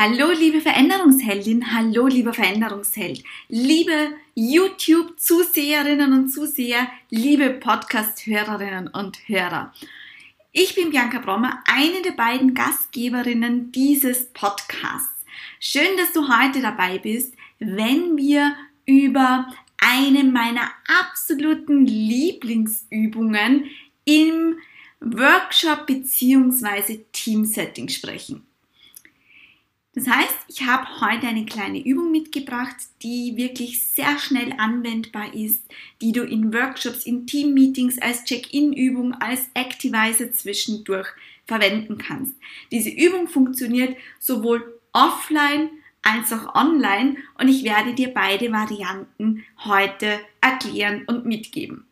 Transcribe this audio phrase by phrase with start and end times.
[0.00, 9.74] Hallo liebe Veränderungsheldin, hallo lieber Veränderungsheld, liebe YouTube-Zuseherinnen und Zuseher, liebe Podcast-Hörerinnen und Hörer.
[10.52, 15.24] Ich bin Bianca Brommer, eine der beiden Gastgeberinnen dieses Podcasts.
[15.58, 18.54] Schön, dass du heute dabei bist, wenn wir
[18.86, 23.64] über eine meiner absoluten Lieblingsübungen
[24.04, 24.58] im
[25.00, 27.00] Workshop bzw.
[27.10, 28.47] Teamsetting sprechen.
[29.98, 35.64] Das heißt, ich habe heute eine kleine Übung mitgebracht, die wirklich sehr schnell anwendbar ist,
[36.00, 41.08] die du in Workshops, in Teammeetings als Check-in-Übung, als Activizer zwischendurch
[41.46, 42.36] verwenden kannst.
[42.70, 45.68] Diese Übung funktioniert sowohl offline
[46.02, 51.88] als auch online und ich werde dir beide Varianten heute erklären und mitgeben.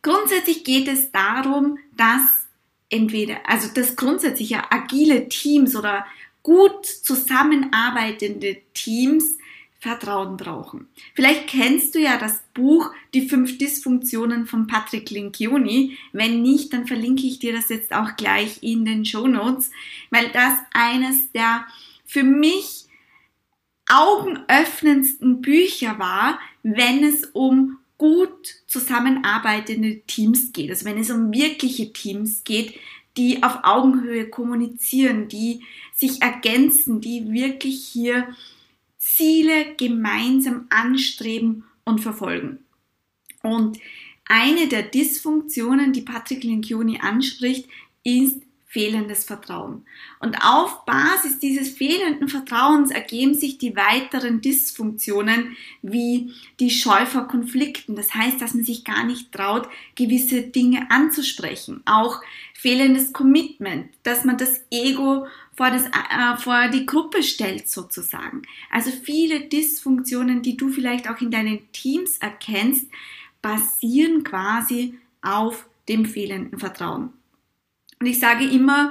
[0.00, 2.46] Grundsätzlich geht es darum, dass
[2.88, 6.06] entweder, also dass grundsätzlich ja agile Teams oder
[6.42, 9.38] gut zusammenarbeitende Teams
[9.82, 10.86] Vertrauen brauchen.
[11.12, 15.98] Vielleicht kennst du ja das Buch Die fünf Dysfunktionen von Patrick Lencioni.
[16.12, 19.72] Wenn nicht, dann verlinke ich dir das jetzt auch gleich in den Show Notes,
[20.10, 21.66] weil das eines der
[22.06, 22.84] für mich
[23.88, 30.70] augenöffnendsten Bücher war, wenn es um gut zusammenarbeitende Teams geht.
[30.70, 32.74] Also wenn es um wirkliche Teams geht,
[33.16, 35.60] die auf Augenhöhe kommunizieren, die
[35.94, 38.28] sich ergänzen, die wirklich hier
[38.98, 42.58] Ziele gemeinsam anstreben und verfolgen.
[43.42, 43.78] Und
[44.26, 47.68] eine der Dysfunktionen, die Patrick Lencioni anspricht,
[48.04, 48.40] ist
[48.72, 49.84] fehlendes Vertrauen.
[50.18, 57.28] Und auf Basis dieses fehlenden Vertrauens ergeben sich die weiteren Dysfunktionen wie die Scheu vor
[57.28, 57.96] Konflikten.
[57.96, 61.82] Das heißt, dass man sich gar nicht traut, gewisse Dinge anzusprechen.
[61.84, 62.22] Auch
[62.54, 68.40] fehlendes Commitment, dass man das Ego vor, das, äh, vor die Gruppe stellt sozusagen.
[68.70, 72.88] Also viele Dysfunktionen, die du vielleicht auch in deinen Teams erkennst,
[73.42, 77.12] basieren quasi auf dem fehlenden Vertrauen.
[78.02, 78.90] Und ich sage immer,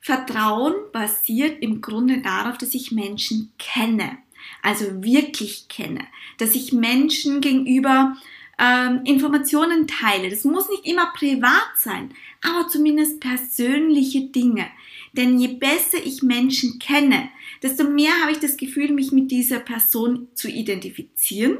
[0.00, 4.16] Vertrauen basiert im Grunde darauf, dass ich Menschen kenne,
[4.62, 6.06] also wirklich kenne,
[6.38, 8.16] dass ich Menschen gegenüber
[8.58, 10.30] ähm, Informationen teile.
[10.30, 14.66] Das muss nicht immer privat sein, aber zumindest persönliche Dinge.
[15.12, 17.28] Denn je besser ich Menschen kenne,
[17.62, 21.58] desto mehr habe ich das Gefühl, mich mit dieser Person zu identifizieren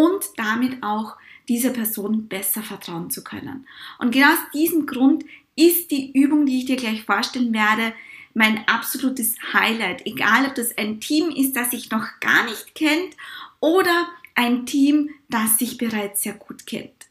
[0.00, 1.16] und damit auch
[1.48, 3.66] dieser Person besser vertrauen zu können.
[3.98, 5.24] Und genau aus diesem Grund
[5.56, 7.92] ist die Übung, die ich dir gleich vorstellen werde,
[8.32, 10.06] mein absolutes Highlight.
[10.06, 13.16] Egal, ob das ein Team ist, das sich noch gar nicht kennt
[13.58, 17.08] oder ein Team, das sich bereits sehr gut kennt.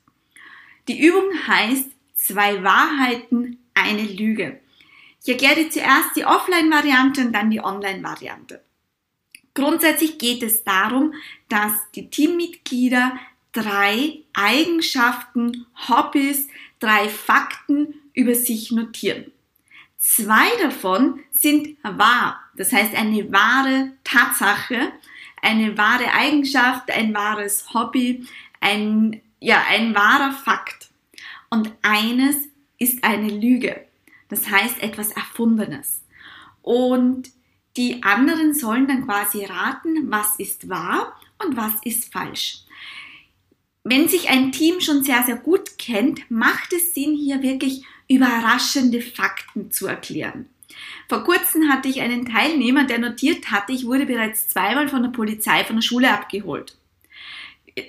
[0.87, 4.59] Die Übung heißt zwei Wahrheiten, eine Lüge.
[5.21, 8.63] Ich erkläre dir zuerst die Offline-Variante und dann die Online-Variante.
[9.53, 11.13] Grundsätzlich geht es darum,
[11.47, 13.13] dass die Teammitglieder
[13.51, 16.47] drei Eigenschaften, Hobbys,
[16.79, 19.31] drei Fakten über sich notieren.
[19.97, 24.93] Zwei davon sind wahr, das heißt eine wahre Tatsache,
[25.41, 28.25] eine wahre Eigenschaft, ein wahres Hobby,
[28.61, 30.89] ein, ja, ein wahrer Fakt.
[31.49, 32.35] Und eines
[32.77, 33.85] ist eine Lüge,
[34.29, 36.01] das heißt etwas Erfundenes.
[36.61, 37.31] Und
[37.79, 42.57] die anderen sollen dann quasi raten, was ist wahr und was ist falsch.
[43.85, 49.01] Wenn sich ein Team schon sehr, sehr gut kennt, macht es Sinn, hier wirklich überraschende
[49.01, 50.49] Fakten zu erklären.
[51.07, 55.11] Vor kurzem hatte ich einen Teilnehmer, der notiert hatte, ich wurde bereits zweimal von der
[55.11, 56.77] Polizei von der Schule abgeholt.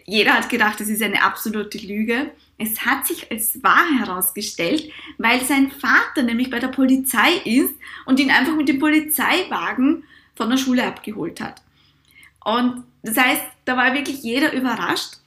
[0.06, 2.30] Jeder hat gedacht, das ist eine absolute Lüge.
[2.60, 7.74] Es hat sich als wahr herausgestellt, weil sein Vater nämlich bei der Polizei ist
[8.06, 10.04] und ihn einfach mit dem Polizeiwagen
[10.34, 11.62] von der Schule abgeholt hat.
[12.44, 15.20] Und das heißt, da war wirklich jeder überrascht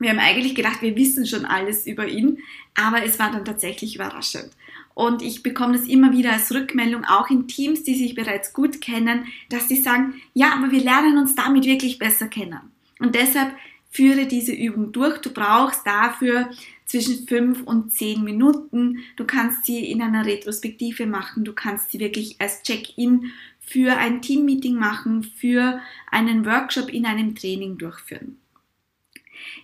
[0.00, 2.38] wir haben eigentlich gedacht, wir wissen schon alles über ihn,
[2.74, 4.50] aber es war dann tatsächlich überraschend.
[4.94, 8.80] Und ich bekomme das immer wieder als Rückmeldung, auch in Teams, die sich bereits gut
[8.80, 12.60] kennen, dass sie sagen, ja, aber wir lernen uns damit wirklich besser kennen.
[12.98, 13.52] Und deshalb
[13.90, 15.18] führe diese Übung durch.
[15.18, 16.50] Du brauchst dafür
[16.86, 18.98] zwischen fünf und zehn Minuten.
[19.16, 21.44] Du kannst sie in einer Retrospektive machen.
[21.44, 27.34] Du kannst sie wirklich als Check-in für ein Teammeeting machen, für einen Workshop in einem
[27.34, 28.38] Training durchführen.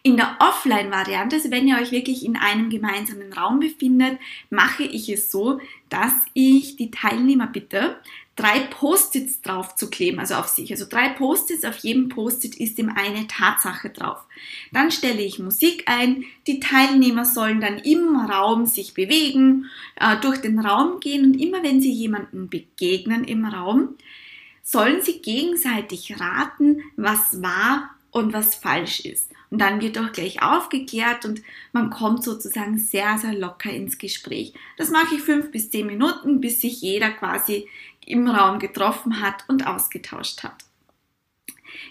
[0.02, 4.18] In der Offline-Variante, also wenn ihr euch wirklich in einem gemeinsamen Raum befindet,
[4.48, 8.00] mache ich es so, dass ich die Teilnehmer bitte,
[8.36, 10.70] drei Post-its drauf zu kleben, also auf sich.
[10.70, 14.18] Also drei Post-its, auf jedem Post-it ist ihm eine Tatsache drauf.
[14.72, 19.66] Dann stelle ich Musik ein, die Teilnehmer sollen dann im Raum sich bewegen,
[19.98, 23.96] äh, durch den Raum gehen und immer wenn sie jemanden begegnen im Raum,
[24.62, 29.30] sollen sie gegenseitig raten, was wahr und was falsch ist.
[29.50, 34.54] Und dann wird auch gleich aufgeklärt und man kommt sozusagen sehr, sehr locker ins Gespräch.
[34.76, 37.68] Das mache ich fünf bis zehn Minuten, bis sich jeder quasi
[38.04, 40.64] im Raum getroffen hat und ausgetauscht hat.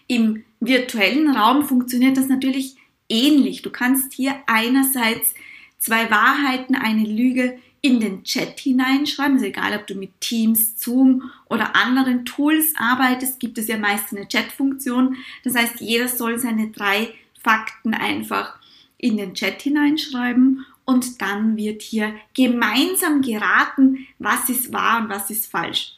[0.08, 2.76] Im virtuellen Raum funktioniert das natürlich
[3.10, 3.62] ähnlich.
[3.62, 5.34] Du kannst hier einerseits
[5.78, 9.36] zwei Wahrheiten, eine Lüge in den Chat hineinschreiben.
[9.36, 14.12] Also egal, ob du mit Teams, Zoom oder anderen Tools arbeitest, gibt es ja meist
[14.12, 15.18] eine Chat-Funktion.
[15.44, 17.14] Das heißt, jeder soll seine drei
[17.46, 18.58] Fakten einfach
[18.98, 25.30] in den Chat hineinschreiben und dann wird hier gemeinsam geraten, was ist wahr und was
[25.30, 25.94] ist falsch.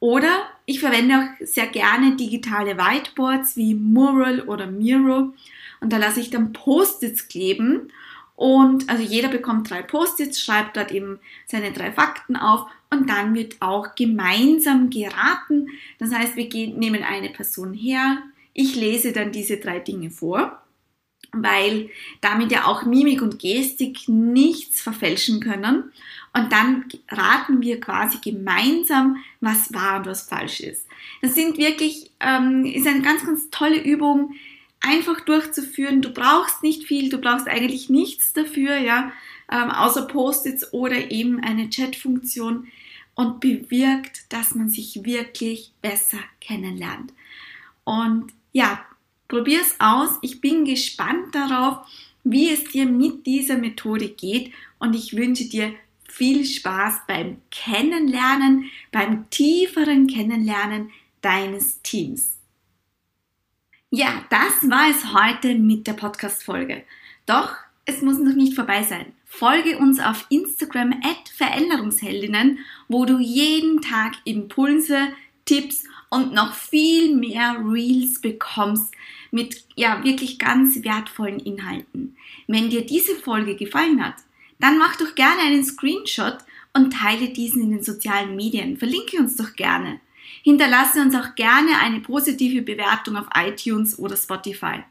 [0.00, 5.34] Oder ich verwende auch sehr gerne digitale Whiteboards wie Mural oder Miro
[5.80, 7.92] und da lasse ich dann Post-its kleben
[8.34, 13.34] und also jeder bekommt drei Post-its, schreibt dort eben seine drei Fakten auf und dann
[13.34, 15.68] wird auch gemeinsam geraten.
[15.98, 18.22] Das heißt, wir gehen, nehmen eine Person her,
[18.54, 20.62] ich lese dann diese drei Dinge vor
[21.32, 25.92] weil damit ja auch Mimik und Gestik nichts verfälschen können.
[26.34, 30.86] Und dann raten wir quasi gemeinsam, was wahr und was falsch ist.
[31.20, 34.34] Das sind wirklich, ähm, ist eine ganz, ganz tolle Übung,
[34.80, 36.02] einfach durchzuführen.
[36.02, 39.12] Du brauchst nicht viel, du brauchst eigentlich nichts dafür, ja,
[39.50, 42.68] ähm, außer Post-its oder eben eine Chat-Funktion
[43.14, 47.12] und bewirkt, dass man sich wirklich besser kennenlernt.
[47.84, 48.84] Und ja,
[49.28, 50.18] Probier's aus.
[50.22, 51.86] Ich bin gespannt darauf,
[52.24, 55.74] wie es dir mit dieser Methode geht und ich wünsche dir
[56.08, 60.90] viel Spaß beim Kennenlernen, beim tieferen Kennenlernen
[61.20, 62.38] deines Teams.
[63.90, 66.84] Ja, das war es heute mit der Podcast-Folge.
[67.26, 67.54] Doch
[67.84, 69.12] es muss noch nicht vorbei sein.
[69.24, 72.58] Folge uns auf Instagram at Veränderungsheldinnen,
[72.88, 75.12] wo du jeden Tag Impulse,
[75.46, 78.94] Tipps und noch viel mehr Reels bekommst,
[79.30, 82.16] mit ja wirklich ganz wertvollen Inhalten.
[82.46, 84.16] Wenn dir diese Folge gefallen hat,
[84.58, 86.38] dann mach doch gerne einen Screenshot
[86.72, 88.76] und teile diesen in den sozialen Medien.
[88.76, 90.00] Verlinke uns doch gerne.
[90.42, 94.84] Hinterlasse uns auch gerne eine positive Bewertung auf iTunes oder Spotify.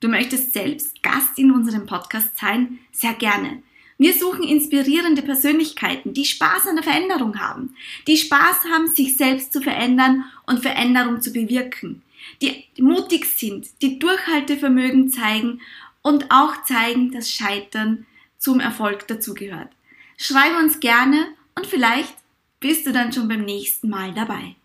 [0.00, 2.78] Du möchtest selbst Gast in unserem Podcast sein?
[2.92, 3.62] Sehr gerne.
[3.98, 7.74] Wir suchen inspirierende Persönlichkeiten, die Spaß an der Veränderung haben,
[8.06, 12.02] die Spaß haben, sich selbst zu verändern und Veränderung zu bewirken
[12.42, 15.60] die mutig sind, die Durchhaltevermögen zeigen
[16.02, 18.06] und auch zeigen, dass Scheitern
[18.38, 19.68] zum Erfolg dazugehört.
[20.16, 22.14] Schreibe uns gerne und vielleicht
[22.60, 24.56] bist du dann schon beim nächsten Mal dabei.